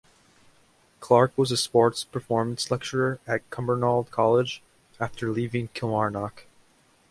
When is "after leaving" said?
4.99-5.67